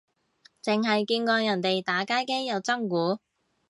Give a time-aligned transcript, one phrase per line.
[0.63, 3.19] 剩係見過人哋打街機有真鼓